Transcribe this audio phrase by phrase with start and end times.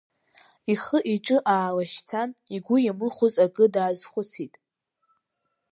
[0.71, 4.53] Ихы-иҿы аалашьцан, игәы иамыхәоз акы даазхәыцит.